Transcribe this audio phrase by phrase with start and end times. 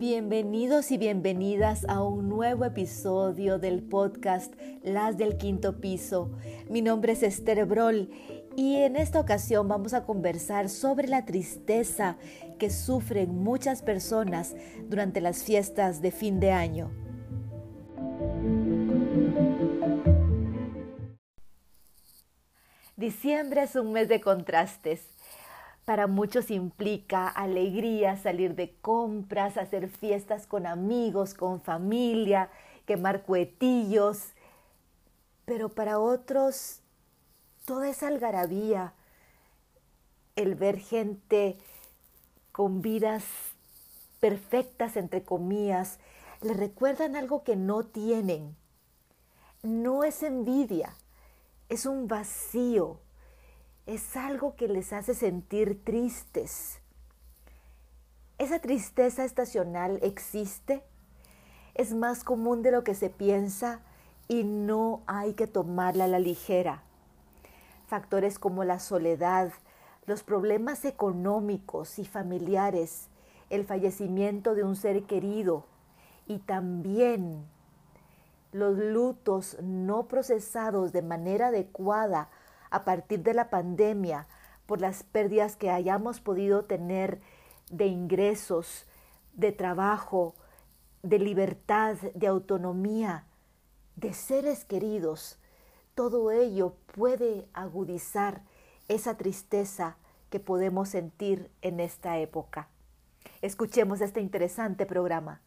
[0.00, 6.30] Bienvenidos y bienvenidas a un nuevo episodio del podcast Las del Quinto Piso.
[6.70, 8.08] Mi nombre es Esther Brol
[8.56, 12.16] y en esta ocasión vamos a conversar sobre la tristeza
[12.58, 14.56] que sufren muchas personas
[14.88, 16.90] durante las fiestas de fin de año.
[22.96, 25.02] Diciembre es un mes de contrastes
[25.90, 32.48] para muchos implica alegría, salir de compras, hacer fiestas con amigos, con familia,
[32.86, 34.28] quemar cuetillos.
[35.46, 36.78] Pero para otros,
[37.64, 38.94] toda esa algarabía,
[40.36, 41.58] el ver gente
[42.52, 43.24] con vidas
[44.20, 45.98] perfectas, entre comillas,
[46.40, 48.54] le recuerdan algo que no tienen.
[49.64, 50.94] No es envidia,
[51.68, 53.00] es un vacío,
[53.90, 56.78] es algo que les hace sentir tristes.
[58.38, 60.84] ¿Esa tristeza estacional existe?
[61.74, 63.80] Es más común de lo que se piensa
[64.28, 66.84] y no hay que tomarla a la ligera.
[67.88, 69.52] Factores como la soledad,
[70.06, 73.08] los problemas económicos y familiares,
[73.50, 75.64] el fallecimiento de un ser querido
[76.28, 77.44] y también
[78.52, 82.30] los lutos no procesados de manera adecuada
[82.70, 84.26] a partir de la pandemia
[84.66, 87.20] por las pérdidas que hayamos podido tener
[87.70, 88.86] de ingresos,
[89.32, 90.34] de trabajo,
[91.02, 93.26] de libertad, de autonomía,
[93.96, 95.38] de seres queridos.
[95.94, 98.42] Todo ello puede agudizar
[98.88, 99.96] esa tristeza
[100.30, 102.68] que podemos sentir en esta época.
[103.42, 105.40] Escuchemos este interesante programa.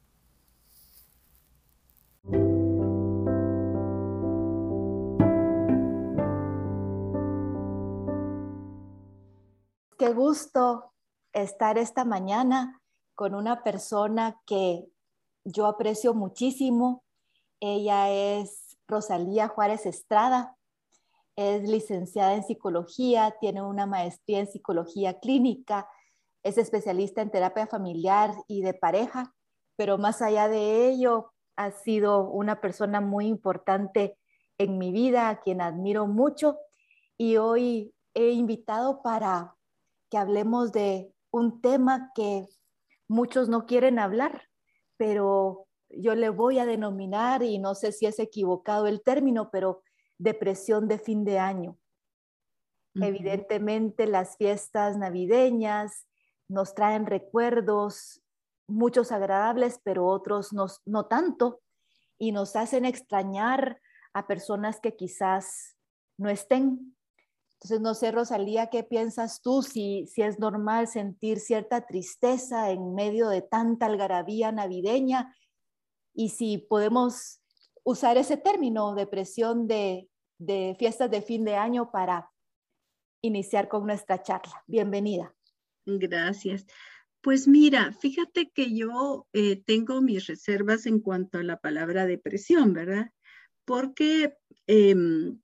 [10.04, 10.92] Qué gusto
[11.32, 12.82] estar esta mañana
[13.16, 14.86] con una persona que
[15.46, 17.06] yo aprecio muchísimo.
[17.62, 20.58] Ella es Rosalía Juárez Estrada.
[21.38, 25.88] Es licenciada en psicología, tiene una maestría en psicología clínica,
[26.44, 29.34] es especialista en terapia familiar y de pareja,
[29.78, 34.18] pero más allá de ello, ha sido una persona muy importante
[34.58, 36.58] en mi vida, a quien admiro mucho.
[37.18, 39.56] Y hoy he invitado para
[40.14, 42.46] que hablemos de un tema que
[43.08, 44.44] muchos no quieren hablar,
[44.96, 49.82] pero yo le voy a denominar, y no sé si es equivocado el término, pero
[50.20, 51.80] depresión de fin de año.
[52.94, 56.06] Evidentemente las fiestas navideñas
[56.48, 58.22] nos traen recuerdos,
[58.68, 61.62] muchos agradables, pero otros no tanto,
[62.20, 63.82] y nos hacen extrañar
[64.14, 65.76] a personas que quizás
[66.20, 66.93] no estén
[67.64, 72.94] entonces, no sé, Rosalía, ¿qué piensas tú si, si es normal sentir cierta tristeza en
[72.94, 75.34] medio de tanta algarabía navideña
[76.14, 77.40] y si podemos
[77.86, 80.10] usar ese término, depresión de,
[80.40, 82.30] de fiestas de fin de año para
[83.22, 84.62] iniciar con nuestra charla.
[84.68, 85.34] Bienvenida.
[85.86, 86.68] Gracias.
[87.22, 92.74] Pues mira, fíjate que yo eh, tengo mis reservas en cuanto a la palabra depresión,
[92.74, 93.12] ¿verdad?
[93.64, 94.36] Porque
[94.68, 95.40] em,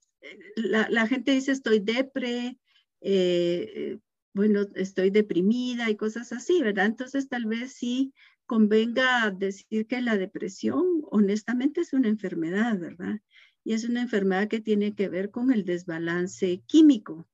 [0.56, 2.58] la, gente dice estoy depre,
[3.02, 4.00] eh,
[4.34, 6.86] bueno, estoy deprimida y cosas así, ¿verdad?
[6.86, 8.14] Entonces tal vez sí
[8.46, 13.20] convenga decir que la depresión honestamente es una enfermedad, ¿verdad?
[13.64, 17.28] Y es una enfermedad que tiene que ver con el desbalance químico.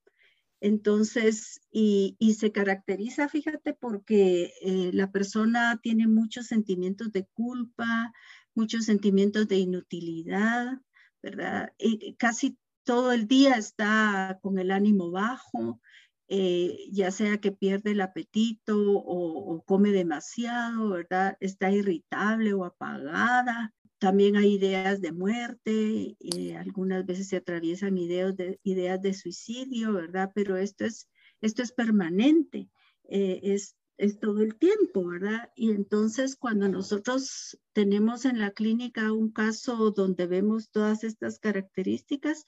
[0.61, 8.11] Entonces, y, se caracteriza, fíjate, porque eh, la persona tiene muchos sentimientos de culpa,
[8.55, 10.81] muchos sentimientos de inutilidad,
[11.21, 11.73] ¿verdad?
[11.77, 15.81] Y casi todo el día está con el ánimo bajo,
[16.27, 21.37] eh, ya sea que pierde el apetito o, come demasiado, ¿verdad?
[21.39, 23.73] Está irritable o apagada.
[23.97, 29.93] También hay ideas de muerte, eh, algunas veces se atraviesan ideas de, ideas de suicidio,
[29.93, 30.31] ¿verdad?
[30.35, 31.09] Pero esto es,
[31.41, 32.69] esto es permanente,
[33.09, 35.49] eh, es, es todo el tiempo, ¿verdad?
[35.55, 42.45] Y entonces cuando nosotros tenemos en la clínica un caso donde vemos todas estas características,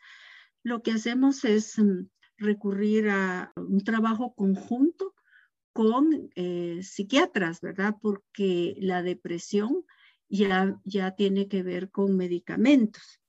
[0.63, 2.07] lo que hacemos es mm,
[2.37, 5.13] recurrir a un trabajo conjunto
[5.73, 7.95] con eh, psiquiatras, ¿verdad?
[8.01, 9.85] Porque la depresión
[10.29, 13.19] ya, ya tiene que ver con medicamentos.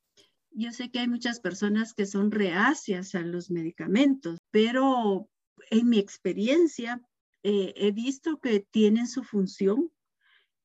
[0.51, 5.29] Yo sé que hay muchas personas que son reacias a los medicamentos, pero
[5.71, 7.03] en mi experiencia
[7.43, 9.93] eh, he visto que tienen su función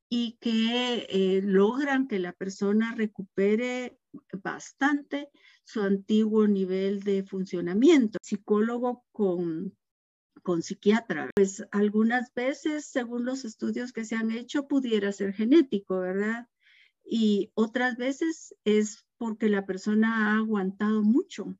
[0.10, 3.98] y que eh, logran que la persona recupere
[4.42, 5.30] bastante
[5.66, 8.20] su antiguo nivel de funcionamiento.
[8.22, 9.76] Psicólogo con
[10.44, 11.32] con psiquiatra.
[11.36, 16.48] Pues algunas veces, según los estudios que se han hecho, pudiera ser genético, ¿verdad?
[17.04, 21.58] Y otras veces es porque la persona ha aguantado mucho,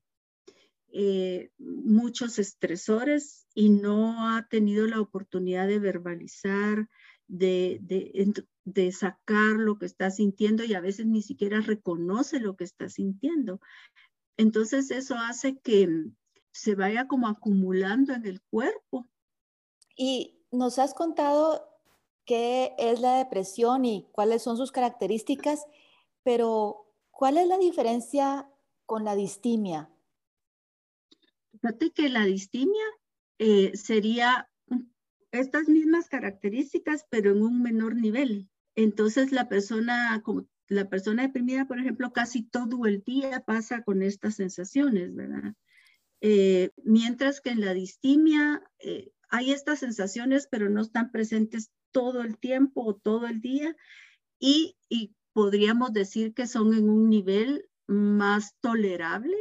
[0.92, 6.88] eh, muchos estresores y no ha tenido la oportunidad de verbalizar,
[7.28, 8.12] de, de,
[8.92, 13.60] sacar lo que está sintiendo y a veces ni siquiera reconoce lo que está sintiendo.
[14.38, 15.88] Entonces eso hace que
[16.52, 19.08] se vaya como acumulando en el cuerpo.
[19.96, 21.68] Y nos has contado
[22.26, 25.66] qué es la depresión y cuáles son sus características,
[26.24, 28.50] pero ¿cuál es la diferencia
[28.86, 29.90] con la distimia?
[31.52, 32.84] Fíjate que la distimia
[33.40, 34.50] eh, sería
[35.32, 38.50] estas mismas características, pero en un menor nivel.
[38.76, 44.02] Entonces la persona, como la persona deprimida, por ejemplo, casi todo el día pasa con
[44.02, 45.54] estas sensaciones, ¿verdad?
[46.22, 52.22] Eh, mientras que en la distimia eh, hay estas sensaciones, pero no están presentes todo
[52.22, 53.76] el tiempo o todo el día
[54.40, 54.78] y,
[55.34, 59.36] podríamos decir que son en un nivel más tolerable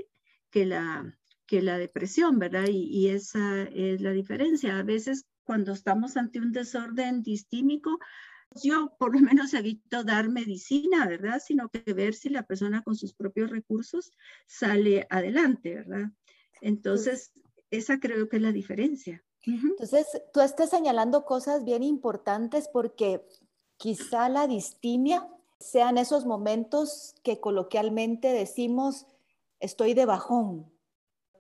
[0.50, 2.66] que la, que la depresión, ¿verdad?
[2.68, 4.78] Y, y, esa es la diferencia.
[4.78, 7.98] A veces cuando estamos ante un desorden distímico,
[8.62, 11.40] yo por lo menos evito dar medicina, ¿verdad?
[11.44, 14.12] Sino que ver si la persona con sus propios recursos
[14.46, 16.10] sale adelante, ¿verdad?
[16.60, 17.32] Entonces,
[17.70, 19.24] esa creo que es la diferencia.
[19.44, 23.26] Entonces, tú estás señalando cosas bien importantes porque
[23.76, 25.28] quizá la distimia
[25.58, 29.06] sean esos momentos que coloquialmente decimos
[29.58, 30.72] estoy de bajón,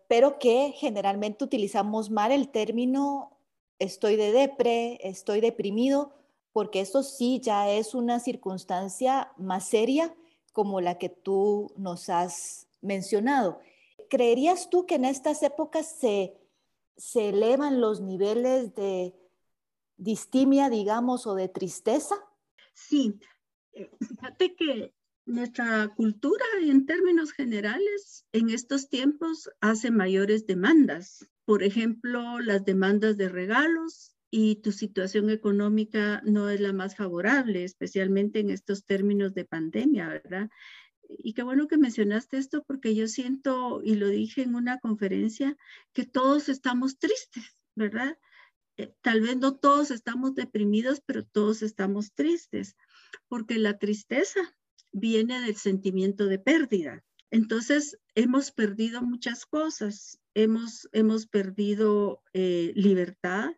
[0.08, 3.38] pero que generalmente utilizamos mal el término
[3.78, 6.14] estoy de depre, estoy deprimido,
[6.52, 10.14] porque eso sí ya es una circunstancia más seria
[10.52, 13.60] como la que tú nos has mencionado.
[14.10, 16.36] ¿Creerías tú que en estas épocas se,
[16.96, 19.14] se elevan los niveles de
[19.96, 22.16] distimia, digamos, o de tristeza?
[22.74, 23.18] Sí,
[23.72, 24.92] eh, fíjate que
[25.24, 31.26] nuestra cultura en términos generales en estos tiempos hace mayores demandas.
[31.44, 37.64] Por ejemplo, las demandas de regalos y tu situación económica no es la más favorable,
[37.64, 40.48] especialmente en estos términos de pandemia, ¿verdad?
[41.06, 45.54] Y qué bueno que mencionaste esto porque yo siento, y lo dije en una conferencia,
[45.92, 48.18] que todos estamos tristes, ¿verdad?
[48.78, 52.74] Eh, tal vez no todos estamos deprimidos, pero todos estamos tristes,
[53.28, 54.40] porque la tristeza
[54.92, 57.04] viene del sentimiento de pérdida.
[57.30, 60.18] Entonces, hemos perdido muchas cosas.
[60.32, 63.52] Hemos, hemos perdido eh, libertad,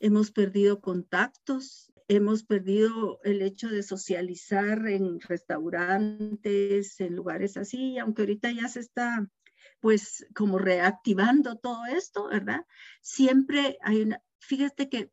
[0.00, 8.22] hemos perdido contactos, hemos perdido el hecho de socializar en restaurantes, en lugares así, aunque
[8.22, 9.30] ahorita ya se está
[9.78, 12.66] pues como reactivando todo esto, ¿verdad?
[13.00, 15.10] Siempre hay una, fíjate que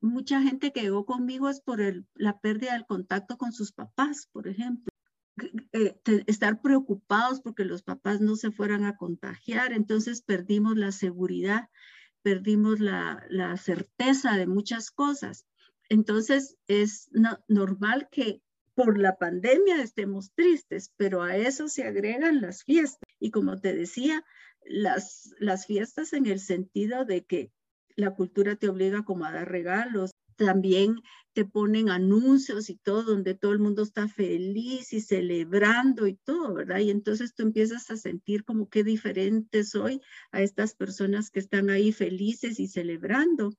[0.00, 1.80] mucha gente que llegó conmigo es por
[2.14, 4.90] la pérdida del contacto con sus papás, por ejemplo.
[5.72, 11.68] Eh, estar preocupados porque los papás no se fueran a contagiar, entonces perdimos la seguridad,
[12.22, 15.46] perdimos la, certeza de muchas cosas.
[15.88, 17.10] Entonces es
[17.48, 18.42] normal que
[18.74, 23.00] por la pandemia estemos tristes, pero a eso se agregan las fiestas.
[23.18, 24.24] Y como te decía,
[24.64, 27.50] las, las fiestas en el sentido de que
[27.96, 30.10] la cultura te obliga como a dar regalos.
[30.40, 31.02] También
[31.34, 36.54] te ponen anuncios y todo, donde todo el mundo está feliz y celebrando y todo,
[36.54, 36.78] ¿verdad?
[36.78, 40.00] Y entonces tú empiezas a sentir como qué diferente soy
[40.32, 43.52] a estas personas que están ahí felices y celebrando.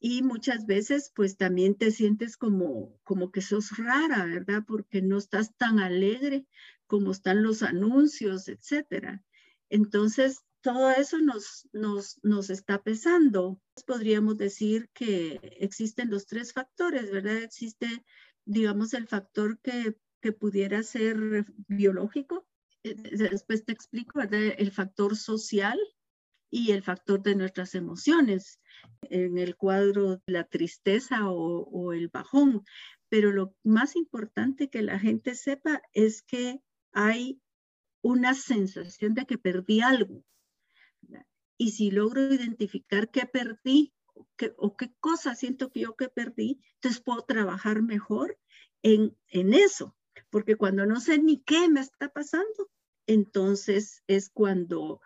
[0.00, 4.64] Y muchas veces pues también te sientes como, como que sos rara, ¿verdad?
[4.66, 6.46] Porque no estás tan alegre
[6.86, 9.22] como están los anuncios, etcétera.
[9.68, 13.60] Entonces, todo eso nos, nos, nos está pesando.
[13.86, 17.36] Podríamos decir que existen los tres factores, ¿verdad?
[17.36, 18.04] Existe,
[18.44, 22.48] digamos, el factor que, que pudiera ser biológico.
[22.82, 24.56] Eh, después te explico, ¿verdad?
[24.58, 25.78] El factor social
[26.50, 28.58] y el factor de nuestras emociones
[29.02, 32.64] en el cuadro de la tristeza o, o el bajón.
[33.08, 37.40] Pero lo más importante que la gente sepa es que hay
[38.02, 40.24] una sensación de que perdí algo,
[41.58, 43.92] y si logro identificar qué perdí
[44.58, 48.38] o qué cosa siento que yo que perdí, entonces puedo trabajar mejor
[48.82, 49.96] en, en eso.
[50.30, 52.70] Porque cuando no sé ni qué me está pasando,
[53.06, 55.00] entonces es cuando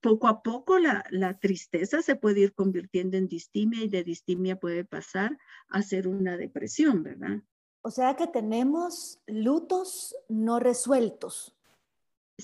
[0.00, 4.56] poco a poco la, la, tristeza se puede ir convirtiendo en distimia y de distimia
[4.56, 5.36] puede pasar
[5.68, 7.42] a ser una depresión, ¿verdad?
[7.82, 11.57] O sea que tenemos lutos no resueltos.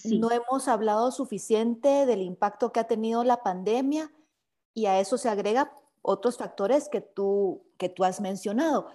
[0.02, 4.12] No hemos hablado suficiente del impacto que ha tenido la pandemia
[4.74, 5.72] y a eso se agrega
[6.02, 8.88] otros factores que tú, que tú has mencionado.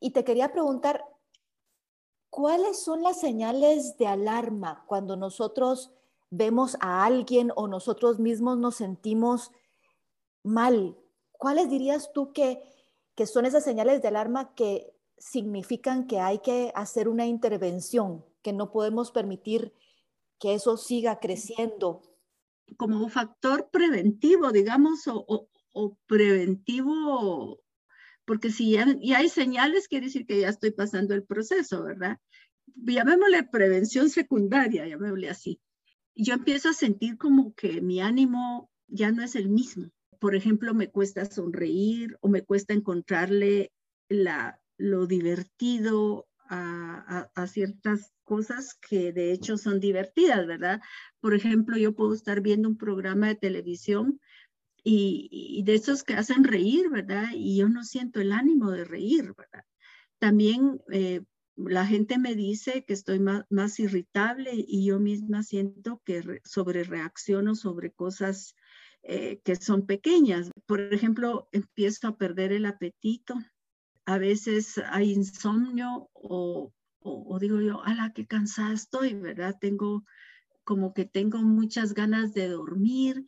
[0.00, 1.04] Y te quería preguntar,
[2.30, 5.90] ¿cuáles son las señales de alarma cuando nosotros
[6.30, 9.50] vemos a alguien o nosotros mismos nos sentimos
[10.44, 10.96] mal?
[11.32, 12.62] ¿Cuáles dirías tú que,
[13.16, 18.52] que son esas señales de alarma que significan que hay que hacer una intervención, que
[18.52, 19.74] no podemos permitir
[20.38, 22.02] que eso siga creciendo?
[22.76, 25.48] Como un factor preventivo, digamos, o,
[26.06, 27.60] preventivo,
[28.24, 32.18] porque si ya, hay señales, quiere decir que ya estoy pasando el proceso, ¿verdad?
[32.74, 35.60] Llamémosle prevención secundaria, llamémosle así.
[36.14, 39.90] Yo empiezo a sentir como que mi ánimo ya no es el mismo.
[40.18, 43.72] Por ejemplo, me cuesta sonreír o me cuesta encontrarle
[44.08, 50.80] la, lo divertido a, ciertas cosas que de hecho son divertidas, ¿verdad?
[51.20, 54.20] Por ejemplo, yo puedo estar viendo un programa de televisión
[54.84, 57.28] y, de esos que hacen reír, ¿verdad?
[57.34, 59.64] Y yo no siento el ánimo de reír, ¿verdad?
[60.18, 61.22] También eh,
[61.56, 66.84] la gente me dice que estoy más, más, irritable y yo misma siento que sobre
[66.84, 68.54] reacciono sobre cosas
[69.02, 70.50] eh, que son pequeñas.
[70.66, 73.34] Por ejemplo, empiezo a perder el apetito,
[74.08, 76.72] a veces hay insomnio o,
[77.38, 79.54] digo yo, ala, qué cansada estoy, ¿verdad?
[79.60, 80.02] Tengo
[80.64, 83.26] como que tengo muchas ganas de dormir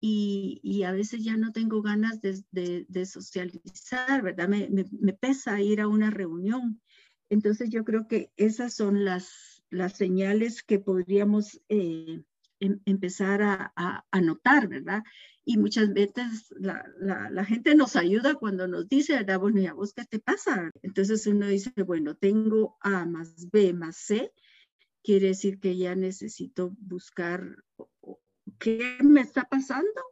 [0.00, 4.48] y, a veces ya no tengo ganas de, socializar, ¿verdad?
[4.48, 6.80] Me, pesa ir a una reunión.
[7.28, 12.22] Entonces yo creo que esas son las, las señales que podríamos eh,
[12.62, 13.72] em, empezar a,
[14.10, 15.02] a, notar, ¿verdad?
[15.44, 19.40] Y muchas veces la, la, gente nos ayuda cuando nos dice, ¿verdad?
[19.40, 20.70] Bueno, ¿y a vos qué te pasa?
[20.82, 24.32] Entonces uno dice, bueno, tengo A más B más C,
[25.02, 27.56] quiere decir que ya necesito buscar
[28.58, 30.11] qué me está pasando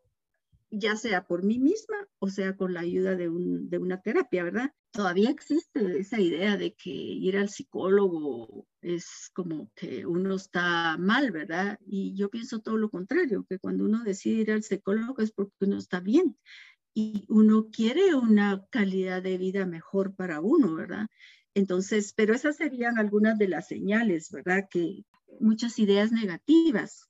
[0.71, 4.73] ya sea por mí misma o sea con la ayuda de, una terapia, ¿verdad?
[4.93, 11.31] Todavía existe esa idea de que ir al psicólogo es como que uno está mal,
[11.33, 11.79] ¿verdad?
[11.87, 15.53] Y yo pienso todo lo contrario, que cuando uno decide ir al psicólogo es porque
[15.61, 16.37] uno está bien
[16.95, 21.07] y uno quiere una calidad de vida mejor para uno, ¿verdad?
[21.55, 24.69] Entonces, pero esas serían algunas de las señales, ¿verdad?
[24.71, 25.05] Que
[25.41, 27.09] muchas ideas negativas.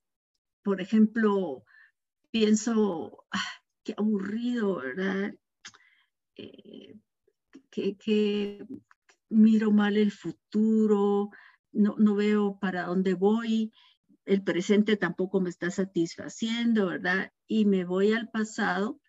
[0.62, 1.64] Por ejemplo,
[2.30, 5.34] pienso, ah, qué aburrido, ¿verdad?
[6.36, 6.94] Eh,
[7.70, 8.66] que,
[9.28, 11.30] miro mal el futuro,
[11.72, 13.72] no, no veo para dónde voy,
[14.24, 17.32] el presente tampoco me está satisfaciendo, ¿verdad?
[17.46, 19.00] Y me voy al pasado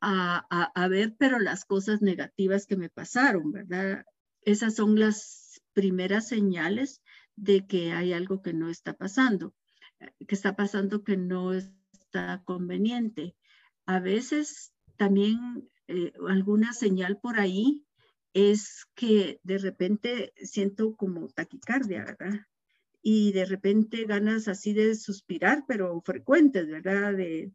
[0.00, 4.04] a, a, ver, pero las cosas negativas que me pasaron, ¿verdad?
[4.42, 7.02] Esas son las primeras señales
[7.36, 9.54] de que hay algo que no está pasando,
[9.98, 11.72] que está pasando que no es
[12.08, 13.36] está conveniente.
[13.86, 17.84] A veces también eh, alguna señal por ahí
[18.32, 22.46] es que de repente siento como taquicardia, ¿verdad?
[23.02, 27.14] Y de repente ganas así de suspirar, pero frecuentes, ¿verdad?
[27.14, 27.52] De,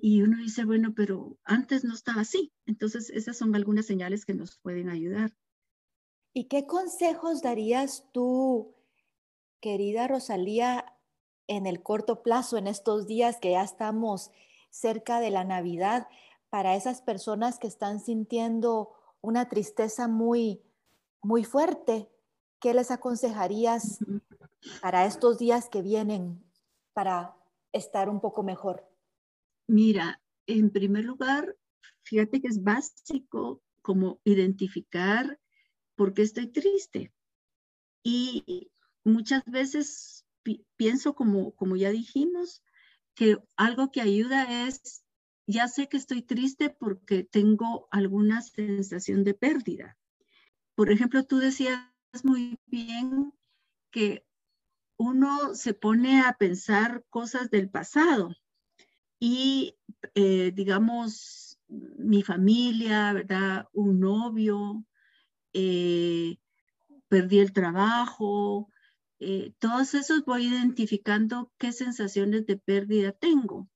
[0.00, 2.52] y uno dice, bueno, pero antes no estaba así.
[2.66, 5.32] Entonces, esas son algunas señales que nos pueden ayudar.
[6.34, 8.74] ¿Y qué consejos darías tú,
[9.60, 10.86] querida Rosalía,
[11.46, 14.30] en el corto plazo, en estos días que ya estamos
[14.70, 16.08] cerca de la Navidad,
[16.50, 20.62] para esas personas que están sintiendo una tristeza muy,
[21.22, 22.10] muy fuerte,
[22.60, 23.98] ¿qué les aconsejarías
[24.80, 26.44] para estos días que vienen
[26.92, 27.36] para
[27.72, 28.86] estar un poco mejor?
[29.66, 31.56] Mira, en primer lugar,
[32.02, 35.40] fíjate que es básico como identificar
[35.96, 37.12] por qué estoy triste.
[38.02, 38.70] Y
[39.04, 40.24] muchas veces
[40.76, 42.62] pienso como, como ya dijimos,
[43.14, 45.04] que algo que ayuda es,
[45.46, 49.98] ya sé que estoy triste porque tengo alguna sensación de pérdida.
[50.74, 51.88] Por ejemplo, tú decías
[52.22, 53.32] muy bien
[53.90, 54.24] que
[54.96, 58.34] uno se pone a pensar cosas del pasado
[59.18, 59.76] y,
[60.14, 63.66] eh, digamos, mi familia, ¿verdad?
[63.72, 64.84] Un novio,
[65.52, 66.38] eh,
[67.08, 68.71] perdí el trabajo,
[69.24, 73.68] eh, todos esos voy identificando qué sensaciones de pérdida tengo.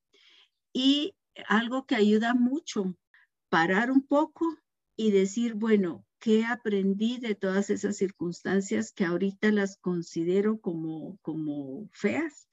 [0.73, 1.15] Y
[1.47, 2.97] algo que ayuda mucho,
[3.49, 4.45] parar un poco
[4.97, 11.89] y decir, bueno, ¿qué aprendí de todas esas circunstancias que ahorita las considero como, como
[11.93, 12.49] feas?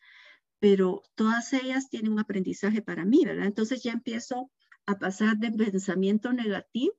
[0.61, 3.47] Pero todas ellas tienen un aprendizaje para mí, ¿verdad?
[3.47, 4.53] Entonces ya empiezo
[4.87, 6.95] a pasar de pensamiento negativo,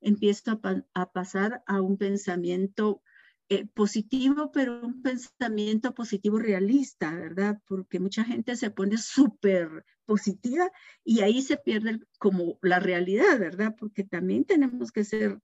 [0.00, 3.02] empiezo a, a pasar a un pensamiento
[3.50, 7.60] eh, positivo, pero un pensamiento positivo realista, ¿verdad?
[7.66, 10.70] Porque mucha gente se pone súper positiva
[11.04, 13.74] y ahí se pierde como la realidad, ¿verdad?
[13.78, 15.40] Porque también tenemos que ser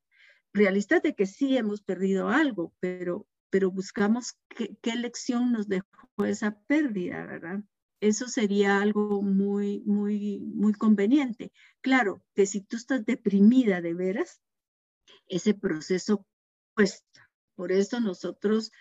[0.52, 5.86] realistas de que sí hemos perdido algo, pero, pero buscamos qué, qué lección nos dejó
[6.24, 7.60] esa pérdida, ¿verdad?
[8.00, 11.52] Eso sería algo muy, muy, muy conveniente.
[11.82, 14.40] Claro, que si tú estás deprimida de veras,
[15.28, 16.26] ese proceso
[16.74, 17.29] cuesta.
[17.60, 18.72] Por eso nosotros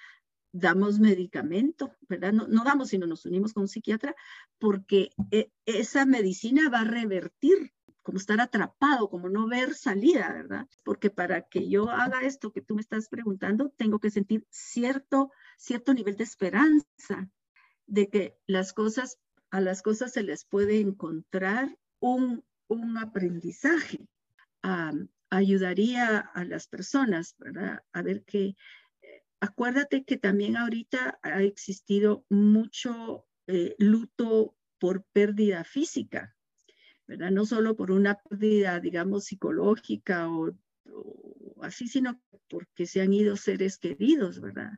[0.53, 2.31] damos medicamento, ¿verdad?
[2.31, 4.15] No, no damos, sino nos unimos con un psiquiatra,
[4.57, 10.65] porque e, esa medicina va a revertir, como estar atrapado, como no ver salida, ¿verdad?
[10.85, 15.29] Porque para que yo haga esto que tú me estás preguntando, tengo que sentir cierto,
[15.57, 17.29] cierto nivel de esperanza
[17.85, 19.19] de que las cosas,
[19.51, 24.07] a las cosas se les puede encontrar un, un aprendizaje.
[25.29, 27.83] Ayudaría a las personas, ¿verdad?
[27.93, 28.55] A ver qué,
[29.39, 36.35] acuérdate que también ahorita ha existido mucho eh, luto por pérdida física,
[37.07, 37.31] ¿verdad?
[37.31, 40.55] No solo por una pérdida, digamos, psicológica o,
[41.61, 44.71] así, sino porque se han ido seres queridos, ¿verdad?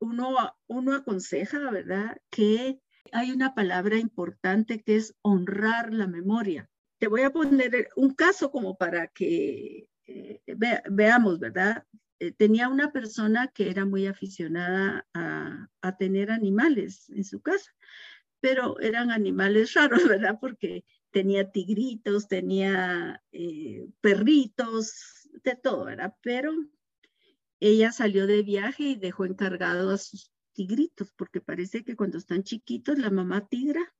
[0.00, 2.16] Uno, uno aconseja, ¿verdad?
[2.30, 2.80] Que
[3.12, 6.68] hay una palabra importante que es honrar la memoria.
[6.98, 10.40] Te voy a poner un caso como para que eh,
[10.90, 11.84] veamos, ¿verdad?
[12.18, 15.68] Eh, tenía una persona que era muy aficionada a,
[15.98, 17.74] tener animales en su casa,
[18.40, 20.38] pero eran animales raros, ¿verdad?
[20.40, 26.14] Porque tenía tigritos, tenía eh, perritos, de todo, ¿verdad?
[26.22, 26.52] Pero
[27.60, 32.44] ella salió de viaje y dejó encargado a sus tigritos, porque parece que cuando están
[32.44, 33.94] chiquitos la mamá tigra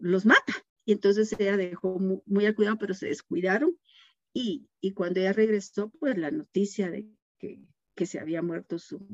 [0.00, 0.52] los mata.
[0.84, 3.78] Y entonces ella dejó muy, muy, al cuidado, pero se descuidaron.
[4.34, 7.06] Y, y, cuando ella regresó, pues la noticia de
[7.38, 7.60] que,
[8.06, 9.06] se había muerto su,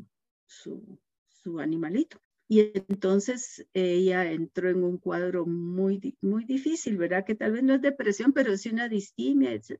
[0.47, 0.99] su,
[1.29, 2.19] su, animalito.
[2.49, 7.25] Y entonces ella entró en un cuadro muy, muy difícil, ¿verdad?
[7.27, 9.79] Que tal vez no es depresión, pero sí una distimia, etc.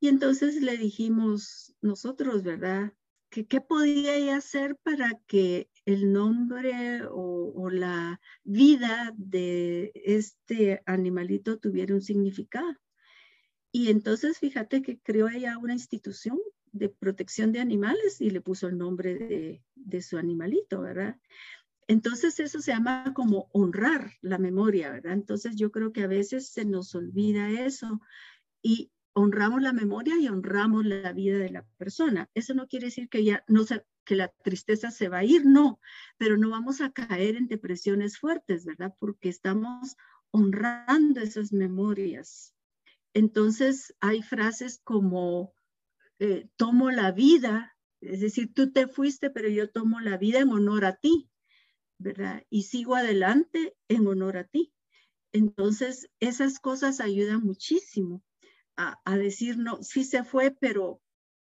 [0.00, 2.92] Y entonces le dijimos nosotros, ¿verdad?
[3.30, 11.58] Que, ¿Qué podía ella hacer para que el nombre o, la vida de este animalito
[11.58, 12.74] tuviera un significado?
[13.76, 16.38] Y entonces fíjate que creó ella una institución
[16.70, 21.18] de protección de animales y le puso el nombre de, de su animalito, ¿verdad?
[21.88, 25.14] Entonces eso se llama como honrar la memoria, ¿verdad?
[25.14, 28.00] Entonces yo creo que a veces se nos olvida eso
[28.62, 32.30] y honramos la memoria y honramos la vida de la persona.
[32.32, 35.46] Eso no quiere decir que ya no se, que la tristeza se va a ir,
[35.46, 35.80] no,
[36.16, 38.94] pero no vamos a caer en depresiones fuertes, ¿verdad?
[39.00, 39.96] Porque estamos
[40.30, 42.53] honrando esas memorias.
[43.14, 45.54] Entonces hay frases como
[46.18, 50.50] eh, tomo la vida, es decir, tú te fuiste, pero yo tomo la vida en
[50.50, 51.30] honor a ti,
[51.98, 52.44] ¿verdad?
[52.50, 54.72] Y sigo adelante en honor a ti.
[55.32, 58.22] Entonces, esas cosas ayudan muchísimo
[58.76, 61.00] a, decir, no, sí se fue, pero,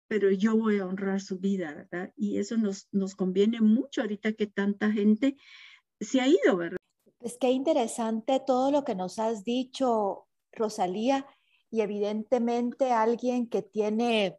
[0.08, 2.12] pero yo voy a honrar su vida, ¿verdad?
[2.16, 5.36] Y eso nos, nos conviene mucho ahorita que tanta gente
[6.00, 6.78] se ha ido, ¿verdad?
[7.20, 11.26] Es que interesante todo lo que nos has dicho, Rosalía,
[11.70, 14.38] y evidentemente alguien que tiene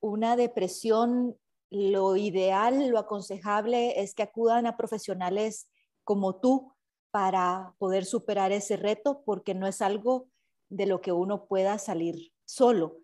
[0.00, 1.36] una depresión,
[1.70, 5.68] lo ideal, lo aconsejable es que acudan a profesionales
[6.04, 6.72] como tú
[7.10, 10.28] para poder superar ese reto, porque no es algo
[10.68, 12.98] de lo que uno pueda salir solo.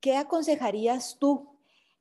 [0.00, 1.58] ¿Qué aconsejarías tú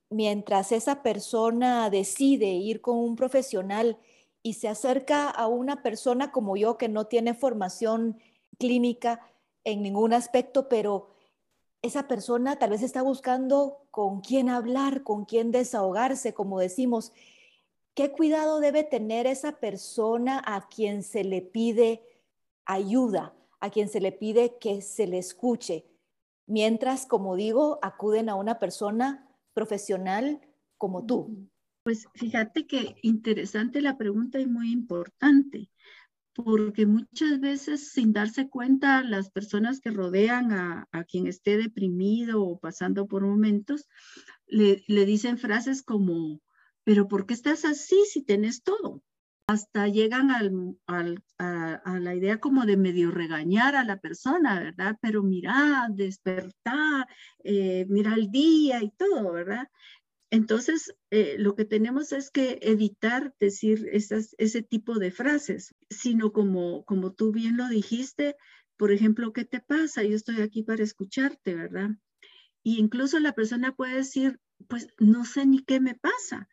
[0.10, 3.98] mientras esa persona decide ir con un profesional
[4.44, 8.20] y se acerca a una persona como yo que no tiene formación
[8.60, 9.22] clínica
[9.64, 11.10] en ningún aspecto, pero
[11.82, 17.12] esa persona tal vez está buscando con quién hablar, con quién desahogarse, como decimos.
[17.94, 22.02] ¿Qué cuidado debe tener esa persona a quien se le pide
[22.66, 25.86] ayuda, a quien se le pide que se le escuche?
[26.48, 30.42] Mientras, como digo, acuden a una persona profesional
[30.78, 31.48] como tú.
[31.84, 35.70] Pues fíjate que interesante la pregunta y muy importante,
[36.34, 42.60] porque muchas veces sin darse cuenta las personas que rodean a, quien esté deprimido o
[42.60, 43.88] pasando por momentos,
[44.48, 46.42] le, dicen frases como,
[46.84, 49.04] pero ¿por qué estás así si tienes todo?
[49.48, 54.98] Hasta llegan a, la idea como de medio regañar a la persona, ¿verdad?
[55.02, 57.08] Pero mira, despertar,
[57.44, 59.68] eh, mira el día y todo, ¿verdad?
[60.34, 66.84] Entonces, eh, lo que tenemos es que evitar decir ese tipo de frases, sino como,
[66.86, 68.36] como tú bien lo dijiste,
[68.76, 70.02] por ejemplo, ¿qué te pasa?
[70.02, 71.92] Yo estoy aquí para escucharte, ¿verdad?
[72.64, 76.50] Y incluso la persona puede decir, pues no sé ni qué me pasa,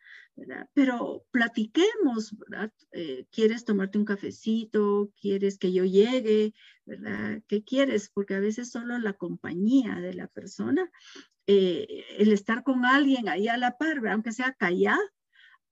[0.75, 2.71] Pero platiquemos, ¿verdad?
[2.91, 5.11] Eh, ¿Quieres tomarte un cafecito?
[5.19, 6.53] ¿Quieres que yo llegue?
[6.85, 7.41] ¿Verdad?
[7.47, 8.11] ¿Qué quieres?
[8.13, 10.87] Porque a veces solo la compañía de la persona,
[11.47, 15.01] eh, el estar con alguien ahí a la par, aunque sea callado,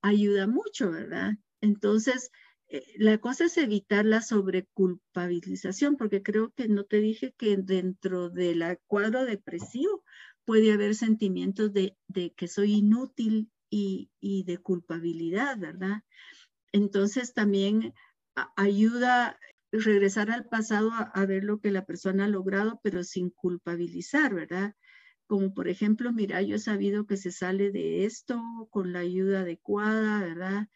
[0.02, 1.34] ayuda mucho, ¿verdad?
[1.60, 2.30] Entonces,
[2.68, 8.30] eh, la cosa es evitar la sobreculpabilización, porque creo que no te dije que dentro
[8.30, 10.04] del cuadro depresivo
[10.44, 11.96] puede haber sentimientos de,
[12.36, 16.02] que soy inútil y, de culpabilidad, ¿verdad?
[16.72, 17.94] Entonces también
[18.56, 19.38] ayuda
[19.72, 24.74] regresar al pasado a, ver lo que la persona ha logrado, pero sin culpabilizar, ¿verdad?
[25.30, 29.42] Como por ejemplo, mira, yo he sabido que se sale de esto con la ayuda
[29.42, 30.66] adecuada, ¿verdad?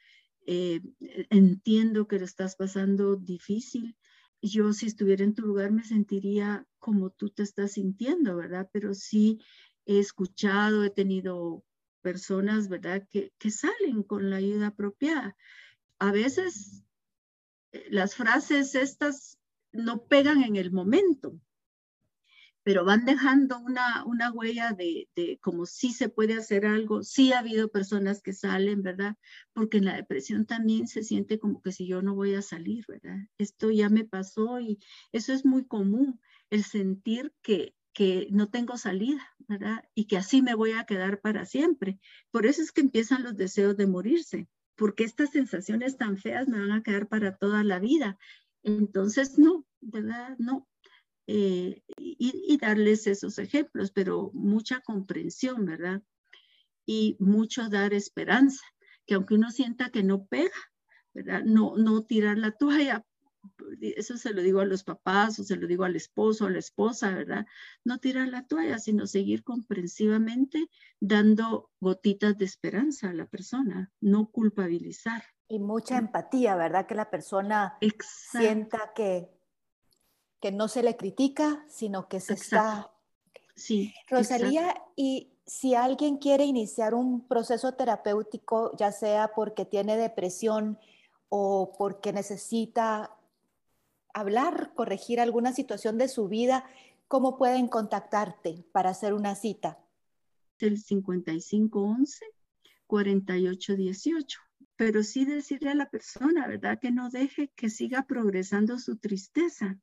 [0.46, 0.80] Eh,
[1.28, 3.96] entiendo que lo estás pasando difícil.
[4.40, 8.70] Yo si estuviera en tu lugar me sentiría como tú te estás sintiendo, ¿verdad?
[8.72, 9.40] Pero sí
[9.86, 11.64] he escuchado, he tenido
[12.00, 13.08] personas, ¿verdad?
[13.10, 15.36] Que, que salen con la ayuda apropiada.
[15.98, 16.84] A veces
[17.72, 19.36] eh, las frases estas
[19.72, 21.40] no pegan en el momento,
[22.64, 27.02] pero van dejando una, una huella de, de, como si se puede hacer algo.
[27.02, 29.16] Sí ha habido personas que salen, ¿verdad?
[29.52, 32.86] Porque en la depresión también se siente como que si yo no voy a salir,
[32.88, 33.18] ¿verdad?
[33.36, 34.78] Esto ya me pasó y
[35.12, 39.84] eso es muy común, el sentir que, que no tengo salida, ¿verdad?
[39.94, 42.00] Y que así me voy a quedar para siempre.
[42.30, 46.60] Por eso es que empiezan los deseos de morirse, porque estas sensaciones tan feas me
[46.60, 48.18] van a quedar para toda la vida.
[48.62, 50.34] Entonces, no, ¿verdad?
[50.38, 50.66] No,
[51.26, 56.02] eh, y, darles esos ejemplos, pero mucha comprensión, ¿verdad?
[56.86, 58.64] Y mucho dar esperanza,
[59.06, 60.56] que aunque uno sienta que no pega,
[61.12, 61.42] ¿verdad?
[61.44, 63.04] No, no tirar la toalla,
[63.80, 66.58] eso se lo digo a los papás o se lo digo al esposo, a la
[66.58, 67.46] esposa, ¿verdad?
[67.84, 70.68] No tirar la toalla, sino seguir comprensivamente
[71.00, 75.22] dando gotitas de esperanza a la persona, no culpabilizar.
[75.48, 76.86] Y mucha empatía, ¿verdad?
[76.86, 79.30] Que la persona sienta que
[80.44, 82.90] que no se le critica, sino que se está...
[83.54, 83.94] Sí.
[84.10, 90.78] Rosalía, y si alguien quiere iniciar un proceso terapéutico, ya sea porque tiene depresión
[91.30, 93.16] o porque necesita
[94.12, 96.66] hablar, corregir alguna situación de su vida,
[97.08, 99.78] ¿cómo pueden contactarte para hacer una cita?
[100.58, 102.22] El 5511
[102.86, 104.40] 4818.
[104.76, 106.78] Pero sí decirle a la persona, ¿verdad?
[106.78, 109.78] Que no deje que siga progresando su tristeza,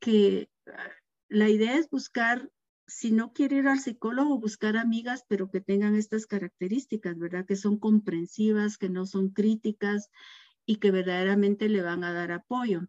[0.00, 0.90] Que ah,
[1.28, 2.50] la idea es buscar,
[2.86, 7.46] si no quiere ir al psicólogo, buscar amigas, pero que tengan estas características, ¿verdad?
[7.46, 10.10] Que son comprensivas, que no son críticas
[10.66, 12.82] y que verdaderamente le van a dar apoyo.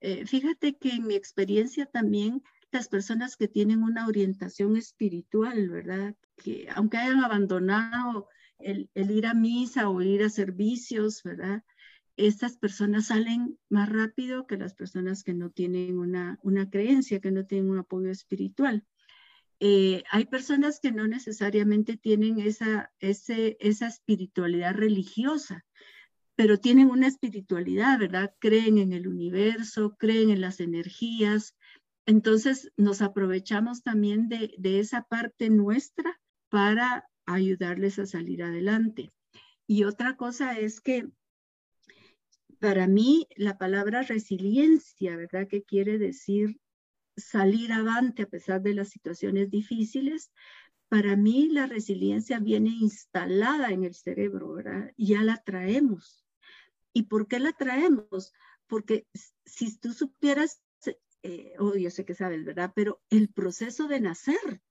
[0.00, 6.16] Eh, fíjate que en mi experiencia también las personas que tienen una orientación espiritual, ¿verdad?
[6.36, 11.62] Que aunque hayan abandonado el ir a misa o ir a servicios, ¿verdad?
[12.16, 16.38] Estas personas salen más rápido que las personas que no tienen una,
[16.70, 18.84] creencia, que no tienen un apoyo espiritual.
[19.60, 25.64] Eh, hay personas que no necesariamente tienen esa, esa espiritualidad religiosa,
[26.34, 28.34] pero tienen una espiritualidad, ¿verdad?
[28.38, 31.56] Creen en el universo, creen en las energías.
[32.06, 39.12] Entonces nos aprovechamos también de, de esa parte nuestra para ayudarles a salir adelante.
[39.66, 41.08] Y otra cosa es que
[42.62, 45.48] para mí, la palabra resiliencia, ¿verdad?
[45.48, 46.60] Que quiere decir
[47.16, 50.30] salir avante a pesar de las situaciones difíciles.
[50.88, 54.92] Para mí, la resiliencia viene instalada en el cerebro, ¿verdad?
[54.96, 56.24] Ya la traemos.
[56.92, 58.32] ¿Y por qué la traemos?
[58.68, 59.08] Porque
[59.44, 60.62] si tú supieras,
[61.24, 62.70] eh, oh, yo sé que sabes, ¿verdad?
[62.76, 64.62] Pero el proceso de nacer,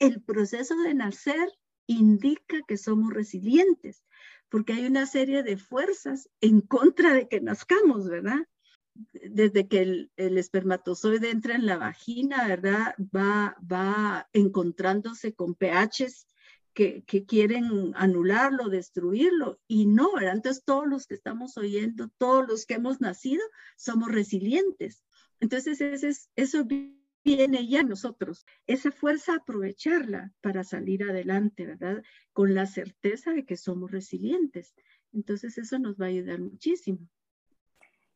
[0.00, 1.50] el proceso de nacer
[1.86, 4.04] indica que somos resilientes
[4.54, 8.46] porque hay una serie de fuerzas en contra de que nazcamos, ¿verdad?
[9.12, 12.94] Desde que el, espermatozoide entra en la vagina, ¿verdad?
[13.00, 16.28] Va, va encontrándose con pHs
[16.72, 20.34] que, quieren anularlo, destruirlo, y no, ¿verdad?
[20.34, 23.42] Entonces todos los que estamos oyendo, todos los que hemos nacido,
[23.76, 25.02] somos resilientes.
[25.40, 26.64] Entonces ese es, eso
[27.24, 32.02] viene ya nosotros, esa fuerza aprovecharla para salir adelante, ¿verdad?
[32.32, 34.74] Con la certeza de que somos resilientes.
[35.12, 36.98] Entonces eso nos va a ayudar muchísimo.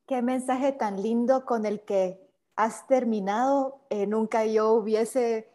[0.06, 2.20] Qué mensaje tan lindo con el que
[2.56, 3.86] has terminado.
[3.90, 5.48] Eh, nunca yo hubiese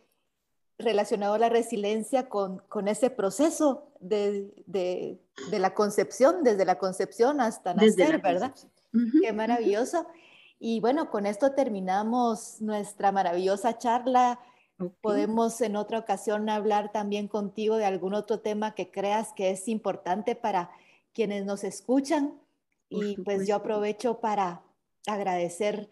[0.77, 7.39] relacionado la resiliencia con, con ese proceso de, de, de, la concepción, desde la concepción
[7.39, 8.53] hasta nacer, ¿verdad?
[9.21, 10.07] Qué maravilloso.
[10.65, 14.39] Y bueno, con esto terminamos nuestra maravillosa charla.
[15.01, 19.67] Podemos en otra ocasión hablar también contigo de algún otro tema que creas que es
[19.67, 20.71] importante para
[21.11, 22.39] quienes nos escuchan.
[22.87, 24.61] y pues yo aprovecho para
[25.05, 25.89] agradecer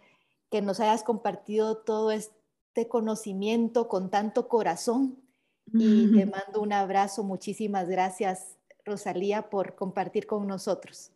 [0.49, 5.17] que nos hayas compartido todo este conocimiento con tanto corazón
[5.73, 7.23] y te mando un abrazo.
[7.23, 11.11] Muchísimas gracias, Rosalía, por compartir con nosotros.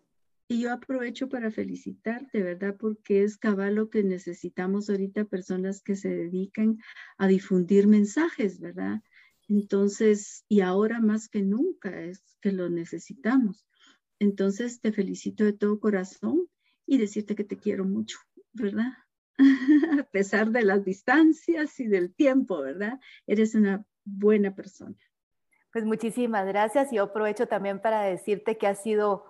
[0.48, 2.76] Y yo aprovecho para felicitarte, ¿verdad?
[2.78, 6.78] Porque es cabal lo que necesitamos ahorita, personas que se dedican
[7.18, 9.02] a difundir mensajes, ¿verdad?
[9.48, 13.66] Entonces, y ahora más que nunca es que lo necesitamos.
[14.20, 16.48] Entonces, te felicito de todo corazón
[16.86, 18.20] y decirte que te quiero mucho,
[18.54, 18.94] ¿verdad?
[20.00, 23.00] a pesar de las distancias y del tiempo, ¿verdad?
[23.28, 24.96] Eres una buena persona.
[25.74, 29.26] Pues muchísimas gracias y yo aprovecho también para decirte que has sido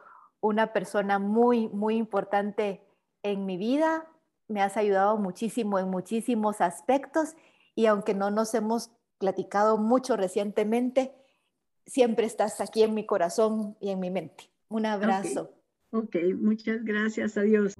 [0.45, 2.81] una persona muy, muy importante
[3.23, 4.07] en mi vida.
[4.47, 7.35] Me has ayudado muchísimo en muchísimos aspectos
[7.75, 11.15] y aunque no nos hemos platicado mucho recientemente,
[11.85, 14.49] siempre estás aquí en mi corazón y en mi mente.
[14.69, 15.51] Un abrazo.
[15.91, 16.33] Ok, okay.
[16.33, 17.37] muchas gracias.
[17.37, 17.73] Adiós.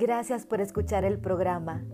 [0.00, 1.84] Gracias por escuchar el programa.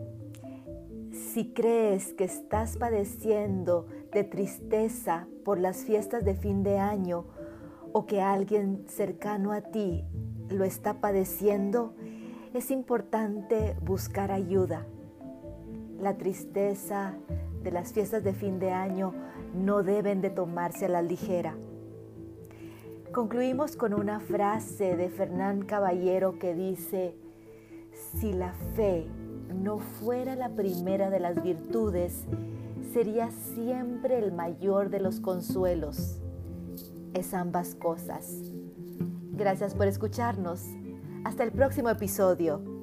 [1.10, 7.24] Si crees que estás padeciendo de tristeza por las fiestas de fin de año
[7.92, 10.04] o que alguien cercano a ti
[10.48, 11.96] lo está padeciendo,
[12.54, 14.86] es importante buscar ayuda.
[15.98, 17.14] La tristeza
[17.64, 19.14] de las fiestas de fin de año
[19.52, 21.56] no deben de tomarse a la ligera.
[23.12, 27.16] Concluimos con una frase de Fernán Caballero que dice,
[27.96, 29.06] si la fe
[29.54, 32.24] no fuera la primera de las virtudes,
[32.92, 36.20] sería siempre el mayor de los consuelos.
[37.14, 38.42] Es ambas cosas.
[39.32, 40.62] Gracias por escucharnos.
[41.24, 42.75] Hasta el próximo episodio.